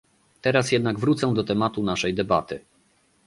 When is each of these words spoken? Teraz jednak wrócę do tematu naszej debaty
Teraz 0.41 0.71
jednak 0.71 0.99
wrócę 0.99 1.33
do 1.33 1.43
tematu 1.43 1.83
naszej 1.83 2.13
debaty 2.13 2.59